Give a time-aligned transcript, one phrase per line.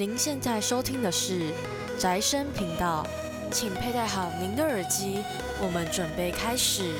[0.00, 1.50] 您现在收听的是
[1.98, 3.04] 宅生频道，
[3.50, 5.24] 请佩戴好您的耳机，
[5.60, 6.94] 我们准备开始。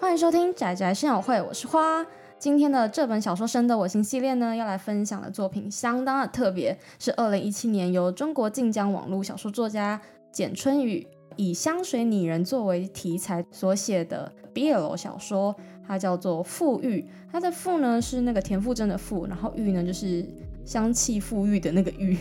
[0.00, 2.04] 欢迎收听宅宅生友会，我是花。
[2.40, 10.00] 今天的这本小说《生的我心》系列呢，要来分享的作品相当的特别，是二零一七年由中国晋江网络小说作家
[10.32, 11.06] 简春雨
[11.36, 15.54] 以香水拟人作为题材所写的 BL 小说，
[15.86, 17.00] 它叫做《馥郁》。
[17.32, 20.24] 它的“馥”呢是那个田馥甄的“馥”，然后“郁”呢就是
[20.64, 22.18] 香气馥郁的那个“郁”。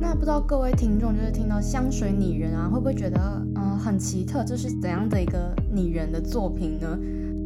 [0.00, 3.20] 那不知道各位听众就是听到香水拟人啊，会不会觉得
[3.54, 4.44] 嗯很奇特？
[4.44, 6.98] 这是怎样的一个拟人的作品呢？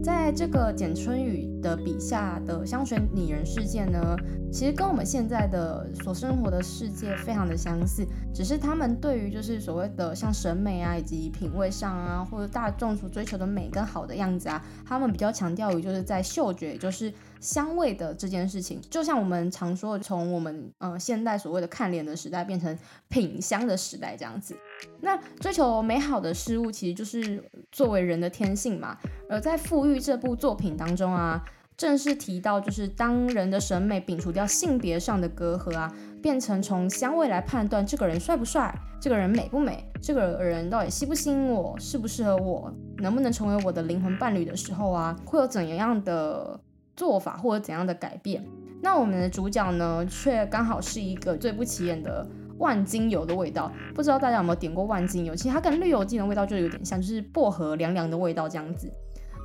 [0.03, 4.17] 在这个简春雨的笔下的香水拟人事件呢，
[4.51, 18.81] 其实跟我们现在的所生活的世界非常的相似，只是他们对于就是所谓的像审美啊，以及品味上啊，或者大众所追求的美跟好的样子啊，他们比较强调于就是在嗅觉，就是香味的这件事情。
[18.91, 22.77] 就像我们常说，从我们呃现代所谓的看脸的时代，变成
[23.09, 24.57] 品香的时代这样子。
[25.01, 28.97] 那追求美好的事物，其实就是作为人的天性嘛。
[29.29, 31.45] 而在《富裕》这部作品当中啊，
[31.79, 35.91] 正是提到，就是当人的审美摒除掉性别上的隔阂啊，
[36.21, 46.59] 变成从香味来判断这个人帅不帅，这个人美不美，这个人到底吸不吸引我，适不适合我，能不能成为我的灵魂伴侣的时候啊，会有怎样的
[46.97, 48.45] 做法或者怎样的改变？
[48.83, 52.27] 那我们的主角呢，却刚好是一个最不起眼的。
[52.59, 55.33] 万金油的味道，不知道大家有没有点过万金油？
[55.33, 58.91] 其实它跟绿油精的味道就有点像，就是薄荷凉凉的味道这样子。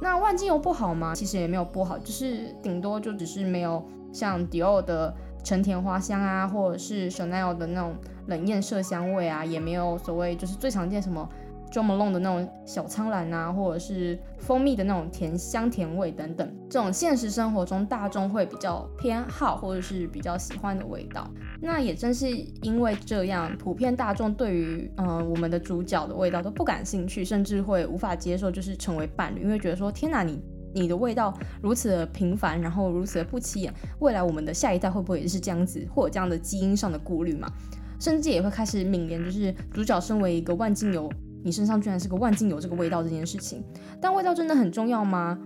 [0.01, 1.13] 那万金油不好吗？
[1.15, 5.13] 其实也没有不好，就是顶多就只是没有像迪奥的
[5.43, 7.95] 橙田花香啊，或者是 Chanel 的那种
[8.27, 11.27] 冷艳麝香味啊，也没有所谓就是最常见什么。
[11.73, 21.27] Jo Malone 的那种小苍兰啊，或者是蜂蜜的那种甜香甜味等等，这种现实生活中大众会比较偏好或者是比较喜欢的味道。
[21.59, 22.29] 那也正是
[22.61, 30.39] 因为这样，普遍大众对于嗯我们的主角的味道都不感兴趣，甚至会无法接受，就是成为伴侣，因为觉得说天哪，你
[30.75, 37.51] 你的味道如此的平凡，然后如此的不起眼，未来我们的下一代会不会也是这样子，或者这样的基因上的顾虑嘛？
[37.99, 41.11] 甚至也会开始敏言，就是主角身为一个万金油。
[41.43, 43.63] 你身上居然是个万金油这个味道这件事情，
[44.01, 45.37] 但味道真的很重要吗？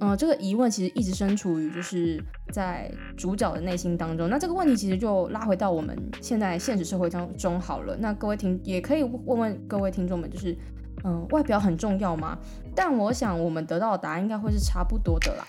[0.00, 2.20] 嗯，这个疑问其实一直身处于就是
[2.52, 4.28] 在主角的内心当中。
[4.28, 7.96] 那这个问题其实就拉回到我们现在现实社会当中好了。
[7.96, 10.54] 那各位听也可以问问各位听众们，就是
[11.04, 12.36] 嗯，外表很重要吗？
[12.74, 15.46] 但我想我们得到的答案应该会是差不多的啦。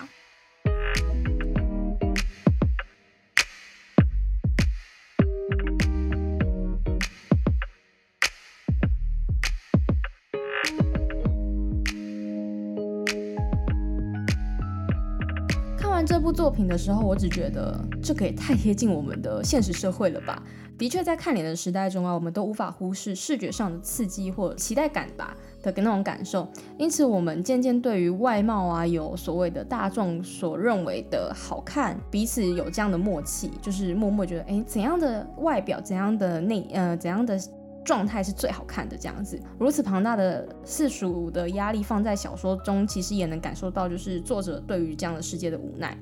[16.46, 20.40] 作品的时候，我只觉得这个也太贴近我们的现实社会了吧。
[20.78, 26.48] 的确，在看脸的时代中啊，我们都无法忽视视觉上的刺激或期待感吧的那种感受。
[26.78, 37.36] 因此，我们渐渐对于外貌啊，有所谓的大众所认为的好看，彼此有这样的默契，就是默默觉得，哎，怎样的外表，怎样的内，呃，怎样的。
[37.84, 45.96] 状态是最好看的，这样子，如此庞大的世俗的压力放在小说中，其实也能感受到，就是作者对于这样的世界的无奈。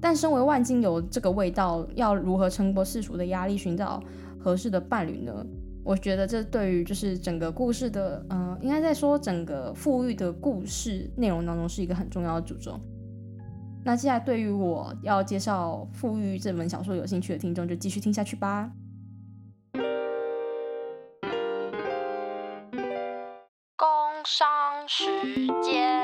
[0.00, 4.02] 但身为万金油这个味道，要如何撑过世俗的压力，寻找
[4.38, 5.44] 合适的伴侣呢？
[5.82, 12.78] 我觉得这对于就是整个故事的，嗯，应该在说整个富裕的故事内容当中是一个很重要的主轴。
[13.82, 18.70] 那接下来对于我要介绍《富裕》这本小说有兴趣的听众，就继续听下去吧。
[23.74, 23.88] 工
[24.24, 24.46] 商
[24.86, 25.06] 时
[25.62, 25.99] 间，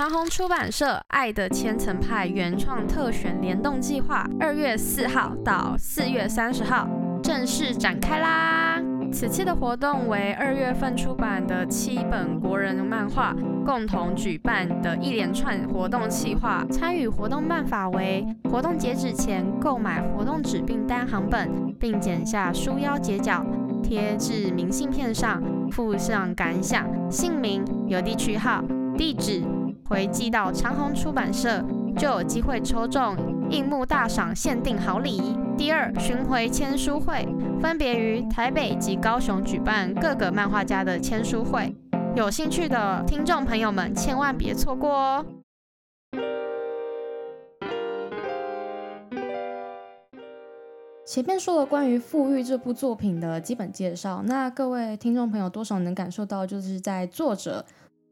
[0.00, 6.88] 长虹出版社《爱的千层派》原创特选联动计划，二月四号到四月三十号
[7.22, 8.80] 正式展开啦！
[9.12, 16.64] 此次的活动为二月份出版的七本国人漫画共同举办的一连串活动企划。
[16.72, 23.44] 参与活动办法为：活动截止前购买活动纸并单行本，并剪下书腰截角，
[23.82, 28.64] 贴至明信片上，附上感想、姓名、邮递区号、
[28.96, 29.42] 地址，
[29.90, 31.60] 回寄到长虹出版社，
[31.98, 33.16] 就有机会抽中
[33.50, 35.20] 樱木大赏限定好礼。
[35.58, 37.26] 第二巡回签书会
[37.60, 41.74] 分别于台北及高雄举办各个漫画家的签书会，
[42.14, 45.26] 有兴趣的听众朋友们千万别错过哦！
[51.04, 57.66] 前面说了关于《富裕》这部作品的基本介绍，那各位听众朋友多少能感受到，就是在作者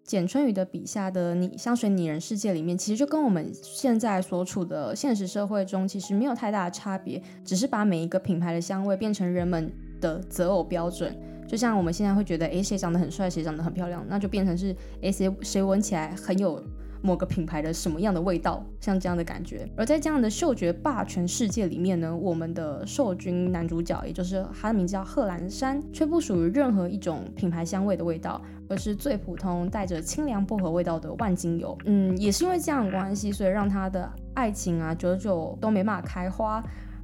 [0.09, 9.71] 简春雨的笔下的拟香水拟人世界里面，其实就跟我们现在所处的现实社会中其实没有太大的差别，只是把每一个品牌的香味变成人们
[10.01, 11.15] 的择偶标准。
[11.47, 16.59] 就像我们现在会觉得，诶，谁长得很帅，谁长得很漂亮，那就变成是，诶，谁谁闻起来很有。
[17.03, 19.69] 某个品牌的什么样的味道，像这样的感觉。
[19.77, 31.77] 而在这样的嗅觉霸权世界里面呢，我们的受君男主角，也就是他的名字叫贺兰山，却不属于任何一种品牌香味的味道，而是最普通带着清凉薄荷味道的万金油。
[31.85, 36.63] 嗯，也是因为这样的关系，所以让他的爱情啊久久都没办法开花。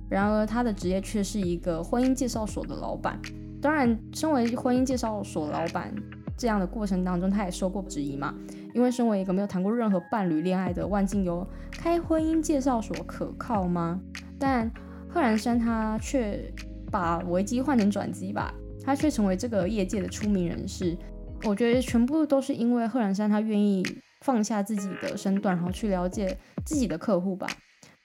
[0.09, 3.19] 然而他的职业却是一个婚姻介绍所的老板。
[3.61, 5.95] 当然，身为婚姻介绍所老板。
[6.37, 8.35] 这样的过程当中，他也受过质疑嘛？
[8.75, 13.99] 因为身为一个没有谈过任何伴侣恋爱的万金油，开婚姻介绍所可靠吗？
[14.39, 14.71] 但
[15.09, 16.53] 贺兰山他却
[16.91, 18.53] 把危机换成转机吧，
[18.85, 20.99] 他却成为这个业界的出名人士。
[21.45, 23.83] 我觉得全部都是因为贺兰山他愿意
[24.23, 26.37] 放下自己的身段，然后去了解
[26.67, 27.47] 自己的客户吧。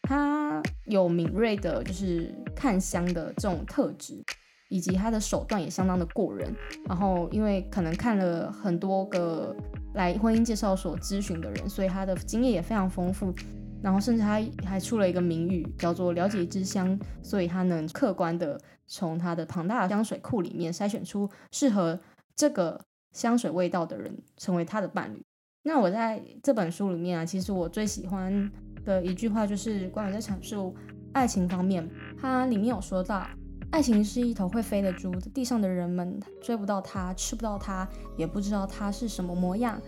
[0.03, 4.23] 他有敏锐的，就是看香的这种特质。
[4.71, 6.55] 以及他的手段也相当的过人，
[6.87, 9.55] 然后因为可能看了很多个
[9.93, 13.33] 来婚姻介绍所咨询的人，所以他的经验也非常丰富，
[13.81, 21.99] 然后甚至他还出了一个名语叫做“了解之香”，所以他能客观的从他的庞大的香水库里面筛选出适合
[22.35, 22.79] 这个
[23.13, 25.21] 香水味道的人成为他的伴侣。
[25.63, 28.51] 那我在这本书里面啊，其实我最喜欢
[28.85, 30.75] 的一句话就是关于在阐述
[31.13, 31.89] 爱情方面，
[32.19, 33.27] 它里面有说到。
[33.71, 37.87] 爱情是一头会飞的猪，地上的人们追不到它，吃不到它，
[38.17, 39.79] 也不知道它是什么模样。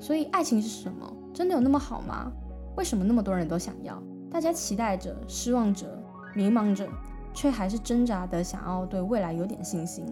[0.00, 1.12] 所以，爱情是什么？
[1.32, 2.30] 真的有那么好吗？
[2.76, 4.00] 为什么那么多人都想要？
[4.30, 5.86] 大家期待着，失望着，
[6.34, 6.88] 迷茫着，
[7.34, 10.06] 却还是挣扎的想要对未来有点信心。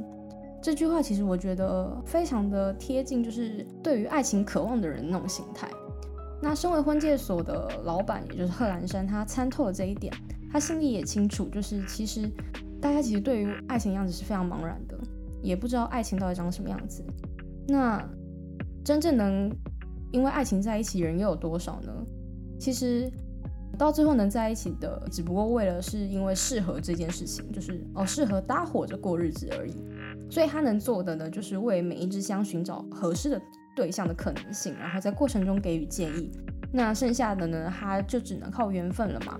[0.60, 5.68] 这句话其实我觉得非常的贴近，就是对于爱情渴望的人那种心态。
[6.40, 10.12] 那身为婚介所的老板，也就是贺兰山，他参透了这一点，
[10.52, 12.28] 他心里也清楚，就是其实。
[12.82, 14.98] 大家其实对于爱情样子是非常茫然的，
[15.40, 17.04] 也不知道爱情到底长什么样子。
[17.68, 18.04] 那
[18.84, 19.48] 真正能
[20.10, 21.92] 因为爱情在一起人又有多少呢？
[22.58, 23.08] 其实
[23.78, 29.74] 到最后能在一起的，只不过为了是因为适合这件事情，就是哦适合搭伙着过日子而已。
[30.28, 33.40] 所以他能做的呢，就是为每一支香寻找合适的
[33.76, 36.32] 对象的可能性，然后在过程中给予建议。
[36.72, 39.38] 那剩下的呢，他就只能靠缘分了嘛。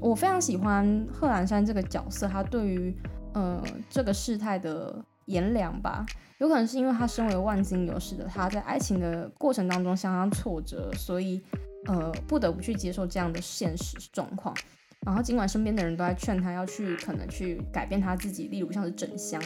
[0.00, 2.94] 我非常喜欢贺兰山这个角色，他对于
[3.34, 6.04] 呃这个事态的炎凉吧，
[6.38, 11.40] 有可能是因为他身为万金油使得他在爱情的过程当中相当挫折，所以
[11.86, 14.54] 呃不得不去接受这样的现实状况。
[15.06, 19.40] 然后尽管身边的人都在劝他要去可能去改变他自己，例如像是整香，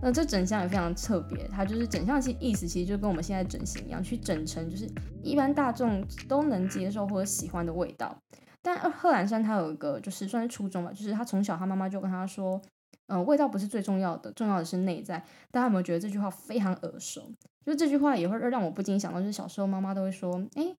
[0.00, 4.88] 那这整香也非常特别，它就是整香其意思其实就跟我们现在整形一样，去整成就是
[5.20, 8.16] 一般大众都能接受或者喜欢的味道。
[8.62, 12.60] 但贺兰山他有一个，就是算是初衷吧，就是他从小他妈妈就跟他说，
[13.06, 15.18] 嗯，味道不是最重要的，重要的是内在。
[15.50, 17.22] 大家有没有觉得这句话非常耳熟？
[17.64, 20.74] 就这句话也会让我不禁想到，就是小时候妈妈都会说，哎，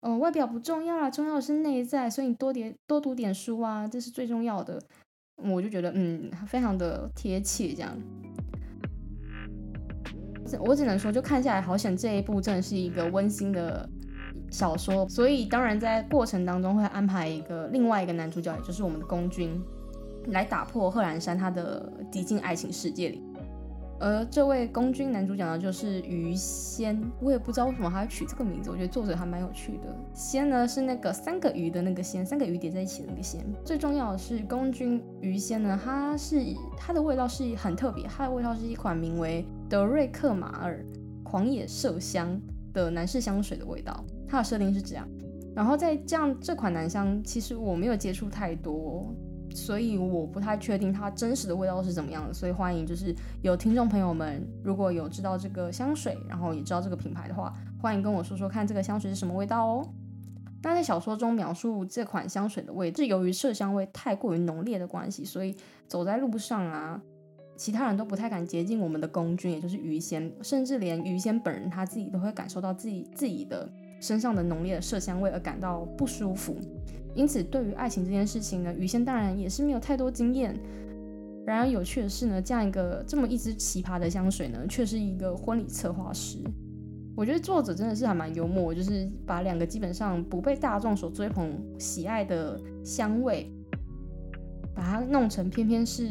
[0.00, 4.80] 嗯，外表不重要啊，重要的是内在，所以你多点多读点书啊，这是最重要的。
[5.36, 7.96] 我就觉得，嗯，非常的贴切，这样。
[10.58, 13.88] 我只能说，就看下来，好险这一部真的是一个温馨的。
[14.50, 19.62] 小说，所以当然在过程当中会安排一个另外一个男主角，也就是我们的公君，
[20.26, 23.22] 来打破贺兰山他的极尽爱情世界里。
[24.02, 26.98] 而这位公君男主角呢，就是于仙。
[27.20, 29.94] 我也不知道为什么他要取这个名字，我觉得作者还蛮有趣的。
[30.14, 33.44] 仙呢是那个三个鱼的那个仙，三个鱼叠在一起的那个仙。
[33.62, 36.42] 最重要的是公君于仙呢，它是
[36.78, 40.82] 它的味道是很特别，它的味道是一款名为德瑞克马尔
[41.22, 42.40] 狂野麝香
[42.72, 44.02] 的男士香水的味道。
[44.30, 45.08] 它的设定是这样，
[45.56, 49.12] 然后在这样这款男香，其实我没有接触太多，
[49.52, 52.32] 所以我不太确定它真实的味道是怎么样的。
[52.32, 59.88] 所以欢迎就是有听众朋友们，如果有知道这个香水，然后也知道这个品牌的话，欢迎跟我说说看这个香水是什么味道哦。
[60.62, 65.56] 那在小说中描述这款香水的味，是由于麝香味太过于浓烈的关系，所以
[65.88, 67.02] 走在路上啊，
[67.56, 73.68] 其他人都不太敢接近我们的公君，也就是鱼仙，甚至连鱼仙本人他自己都会感受到自己自己的。
[74.00, 76.56] 身上的浓烈的麝香味而感到不舒服，
[77.14, 80.58] 因此对于爱情这件事情呢，雨仙当然也是没有太多经验。
[81.46, 86.38] 然而有趣的是呢，这样一个这么一支奇葩的香水呢，却是一个婚礼策划师。
[87.16, 93.50] 我觉得作者真的是还蛮幽默，就是把两个基本上不被大众所追捧喜爱的香味，
[94.74, 96.10] 把它弄成偏偏是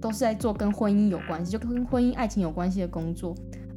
[0.00, 3.34] 都是在做跟婚姻有关系，就跟婚姻爱情有关系的工作。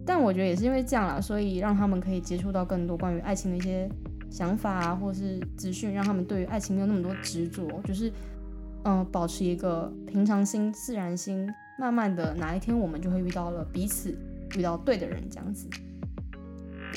[0.08, 3.90] 但我觉得也是因为这样啦，所以让他们可以接触到更多关于爱情的一些
[4.32, 8.10] 想法啊，或是资讯，让他们对于爱情没有那么多执着，就是
[8.86, 11.46] 嗯，保持一个平常心、自然心，
[11.78, 14.18] 慢慢的哪一天我们就会遇到了彼此，
[14.58, 15.68] 遇到对的人这样子。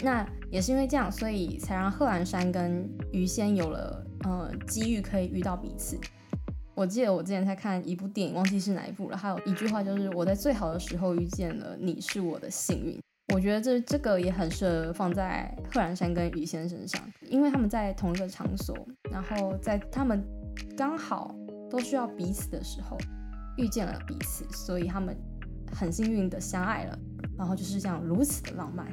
[0.04, 5.98] 那也是因为这样，所以才让贺兰山跟于仙有了呃机遇可以遇到彼此。
[6.80, 9.16] 我记得我之前在看一部电影，忘记是哪一部了。
[9.16, 12.98] 还有一句话就是“我在最好的时候遇见了你，是我的幸运”。
[13.34, 18.74] 我觉得这这个也很适合放在贺兰山跟于仙身上，因为他们在同一个场所，
[19.10, 20.24] 然后在他们
[20.74, 21.36] 刚好
[21.68, 22.96] 都需要彼此的时候
[23.58, 25.14] 遇见了彼此，所以他们
[25.70, 26.98] 很幸运的相爱了，
[27.36, 28.86] 然后就是这样如此的浪漫。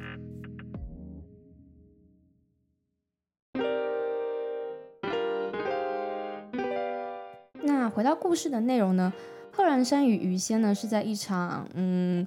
[7.98, 9.12] 回到故事的内容呢，
[9.50, 12.24] 贺兰山与于仙呢是在一场嗯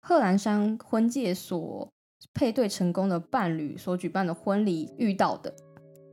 [0.00, 1.86] 贺兰山婚介所
[2.32, 5.54] 配对成功的伴侣所举办的婚礼遇到的，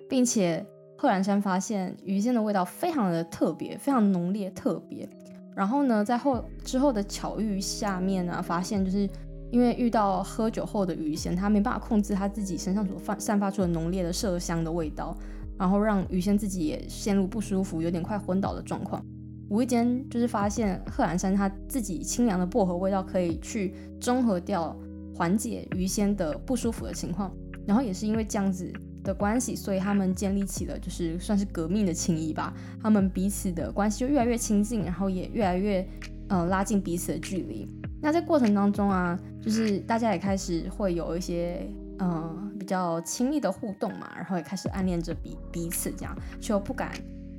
[0.10, 0.66] 并且
[0.98, 5.08] 贺兰山发现于仙的味道非常的特别，非常浓烈特别。
[5.56, 9.10] 然后呢，在后之后的巧遇下面呢，发现就是
[9.50, 15.16] 因为遇到喝酒后的于仙，他没办法控制他自己身上所散散发出的浓烈的麝香的味道。
[15.64, 19.02] 然后让于仙自己也陷入不舒服，有点快昏倒的状况。
[19.50, 24.78] 无意间就是发现贺兰山他自己清凉的薄荷味道可以去中和掉、
[25.16, 27.34] 缓解于仙的不舒服的情况。
[27.66, 28.70] 然后也是因为这样子
[29.06, 32.54] 的关系，所以他们建立起了就是算是革命的情谊吧。
[32.82, 35.88] 他们彼此的关系就越来越亲近，然后也越来越
[36.28, 37.66] 呃拉近彼此的距离。
[38.02, 41.66] 那在过程当中啊，就是大家也开始会有一些。
[42.00, 46.94] 嗯，比较亲密的互动嘛，然后也开始暗恋着彼彼此，这样却又不敢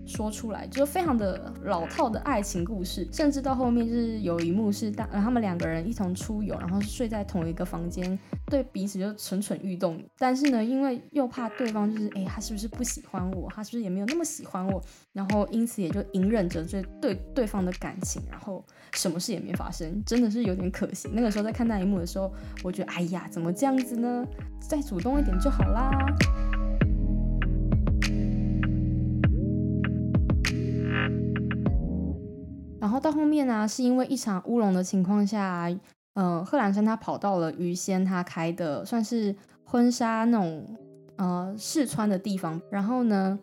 [0.07, 3.09] 说出来，就是非常的老套的爱情故事。
[3.13, 10.03] 甚至到后面就是有一幕是大，他们两个人一同出游，然后睡在同一个房间，对彼此就蠢蠢欲动。
[10.19, 13.51] 但是呢，因为又怕对方就是，哎，他是不是不喜欢我？
[13.55, 14.83] 他是不是也没有那么喜欢我？
[15.13, 18.65] 然后因此也就隐忍着这对对方的感情，然后。
[18.95, 21.09] 什么事也没发生，真的是有点可惜。
[21.13, 22.33] 那个时候在看那一幕的时候，
[22.63, 24.25] 我觉得，哎呀，怎么这样子呢？
[24.61, 25.91] 再主动一点就好啦。
[32.95, 35.69] 然后到后面呢，是因为一场乌龙的情况下，
[36.13, 39.35] 呃，贺兰山他跑到了于仙他开的算是
[39.65, 40.65] 婚纱那种
[41.17, 43.37] 呃试穿的地方，然后呢。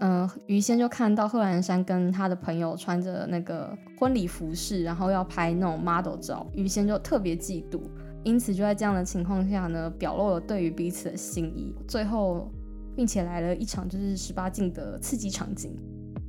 [0.00, 7.80] 嗯，于仙就看到贺兰山跟他的朋友穿着那个婚礼服饰，然后要拍那种 model 照，于仙就特别嫉妒，
[8.24, 11.72] 因此就在这样的情况下呢，表露了对于彼此的心意。
[11.86, 12.50] 最后，
[12.96, 15.78] 并且来了一场就是十八禁的刺激场景。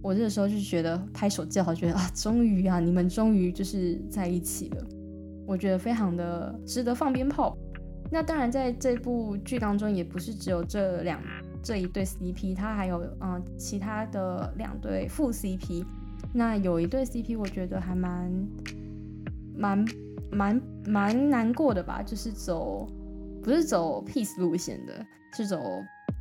[0.06, 4.86] 我这个时候就觉得拍手叫好，觉得啊，终于啊，你们终于就是在一起了。
[5.48, 7.58] 我觉得非常的值得放鞭炮。
[8.12, 11.20] 那当然，在这部剧当中，也不是只有这两。
[11.64, 15.84] 这一对 CP，它还有嗯其他的两对副 CP，
[16.32, 18.32] 那有一对 CP 我觉得还蛮
[19.56, 19.86] 蛮
[20.32, 22.88] 蛮蛮难过的吧，就是走
[23.46, 25.62] 不是走 peace 路线的，是走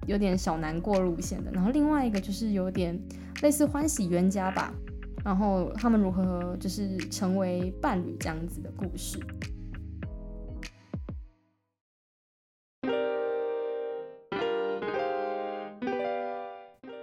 [0.07, 1.51] 有点小难过路线的。
[1.51, 3.01] 然后另外一个就是有点
[3.41, 4.71] 类似欢喜冤家吧，
[5.25, 9.19] 然后他们如何就是成为伴侣这样子的故事。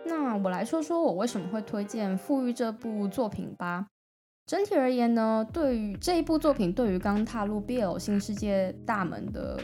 [0.06, 3.88] 那我来说说我为什么会推荐《富裕》这部作品吧。
[4.46, 9.60] 整体而言呢，对于这一部作品，对于刚踏入 BL 新世界大门的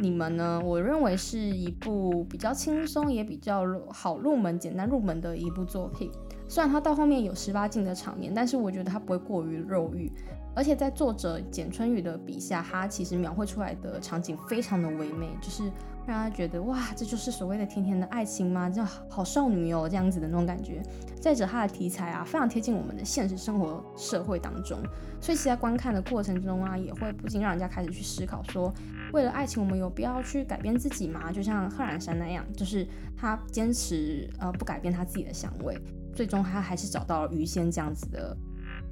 [0.00, 6.10] 你们呢，我认为是一部比较轻松也比较好入门、简单入门的一部作品。
[6.48, 10.12] 虽然它到后面有十八禁的场面，但是我觉得它不会过于肉欲。
[10.54, 15.62] 而且在作者简春雨的笔下，它其实描绘出来的场景非常的唯美，就是
[16.06, 18.68] 让他觉得哇，这就是所谓的甜甜的爱情吗？
[18.68, 20.82] 这好少女哦，这样子的那种感觉。
[21.20, 24.78] 再者，它的题材啊，非常贴近我们的现实生活社会当中，
[25.20, 28.72] 所以其在观看的过程中啊，也会不禁让人家开始去思考说，
[29.12, 31.30] 为了爱情，我们有必要去改变自己吗？
[31.30, 32.84] 就像贺兰山那样，就是
[33.16, 35.78] 他坚持呃不改变他自己的香味，
[36.12, 38.36] 最终他还是找到了于仙这样子的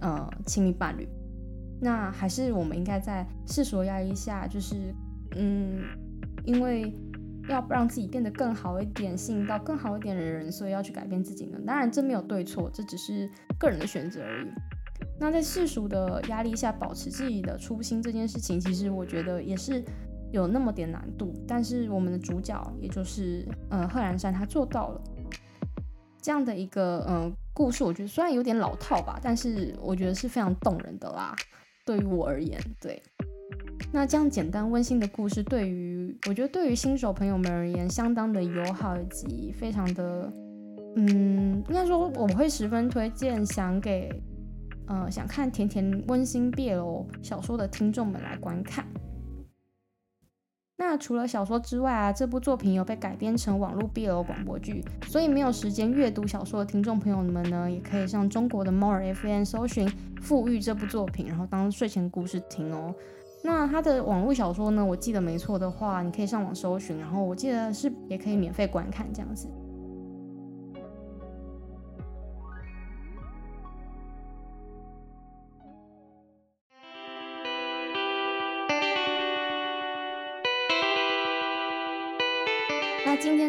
[0.00, 1.08] 呃亲密伴侣。
[1.80, 4.94] 那还是我们应该在世俗压力下，就是
[5.34, 5.82] 嗯，
[6.50, 6.92] 因为
[7.48, 11.58] 要让自己变得更好一点，吸引到更好一点的人，所以要去改变自己呢。
[11.64, 14.48] 当然，这没有对错，这只是个人的选择而已。
[15.20, 19.82] 那在世俗的压力下保持自己的初心这件事情，其实我觉得也是
[20.32, 21.32] 有那么点难度。
[21.46, 25.00] 但是我们的主角，也就是呃贺兰山，他做到了
[26.20, 31.36] 这样的一个嗯故事，我觉得虽然有点老套吧，但是我觉得是非常动人的啦。
[31.86, 33.00] 对于我而言，对。
[33.92, 40.32] 那这样简单温馨的故事，对于我觉得对于新手朋友们而言，相当的友好以及非常的，
[40.96, 44.10] 嗯，应该说我会十分推荐想给，
[44.86, 48.86] 呃，想看甜甜温馨 BL 小说的听众们来观看。
[50.76, 59.86] 那除了小说之外啊，这部作品有被改编成网络 BL 广播剧，所以没有时间阅读小说的听众朋友们呢，也可以上中国的猫耳 FM 搜寻
[60.22, 62.94] 《富裕》这部作品，然后当睡前故事听哦。
[63.42, 69.48] 那他的网络小说呢，我记得没错的话，你可以上网搜寻，然后我记得是也可以免费观看这样子。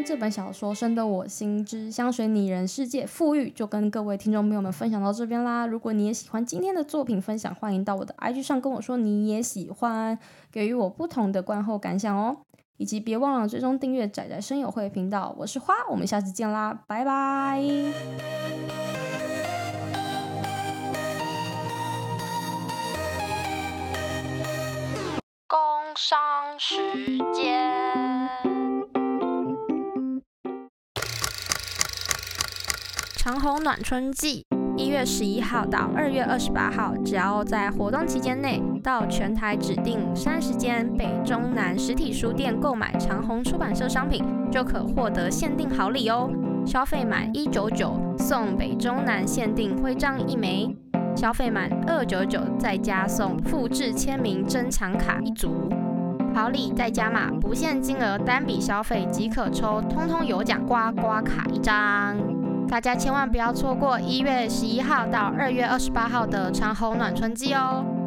[0.04, 5.66] 这本小说《深得我心之香水拟人世界富裕》就跟各位听众朋友们分享到这边啦。
[5.66, 10.18] 如果你也喜欢今天的作品分享，欢迎到我的 IG 上跟我说你也喜欢，
[10.52, 12.38] 给予我不同的观后感想哦。
[12.78, 15.36] 以及别忘了追踪订阅仔仔声友会频道。
[15.38, 17.62] 我是花，我们下次见啦，拜拜。
[25.48, 25.58] 工
[25.96, 26.20] 商
[26.58, 26.76] 时
[27.34, 28.51] 间。
[33.24, 34.44] 长虹暖春季，
[34.76, 46.32] 一月十一号到二月二十八号，只要在活动期间内到全台指定三十间北中南实体书店购买长虹出版社商品，就可获得限定好礼哦！
[46.66, 50.76] 消费满一九九送北中南限定徽章一枚，
[51.16, 55.70] 消费满二九九再加送复制签名珍藏卡一组，
[56.34, 62.18] 好礼再加码，不限金额，单笔消费即可抽，通通有奖刮刮卡一张。
[62.72, 68.01] 大家千万不要错过一月十一号到二月二十八号的长虹暖春季哦！